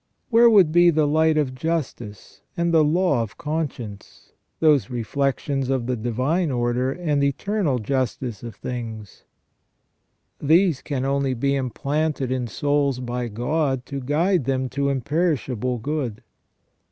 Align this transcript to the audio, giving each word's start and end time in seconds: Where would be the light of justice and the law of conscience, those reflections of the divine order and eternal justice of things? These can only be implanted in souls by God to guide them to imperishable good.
Where 0.31 0.49
would 0.49 0.71
be 0.71 0.89
the 0.89 1.07
light 1.07 1.37
of 1.37 1.53
justice 1.53 2.41
and 2.57 2.73
the 2.73 2.83
law 2.83 3.21
of 3.21 3.37
conscience, 3.37 4.31
those 4.59 4.89
reflections 4.89 5.69
of 5.69 5.85
the 5.85 5.95
divine 5.95 6.49
order 6.49 6.91
and 6.91 7.23
eternal 7.23 7.77
justice 7.77 8.41
of 8.41 8.55
things? 8.55 9.25
These 10.39 10.81
can 10.81 11.05
only 11.05 11.35
be 11.35 11.53
implanted 11.55 12.31
in 12.31 12.47
souls 12.47 12.99
by 12.99 13.27
God 13.27 13.85
to 13.85 13.99
guide 14.01 14.45
them 14.45 14.69
to 14.69 14.89
imperishable 14.89 15.77
good. 15.77 16.23